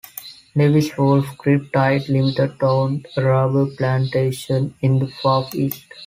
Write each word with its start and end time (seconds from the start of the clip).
Lewis 0.55 0.97
Woolf 0.97 1.37
Grip-tight 1.37 2.09
Limited 2.09 2.55
owned 2.63 3.05
a 3.15 3.23
rubber 3.23 3.67
plantation 3.67 4.73
in 4.81 4.97
the 4.97 5.05
Far 5.07 5.47
East. 5.53 5.83